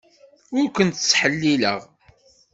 Ur 0.57 0.65
kent-ttḥellileɣ. 0.75 1.81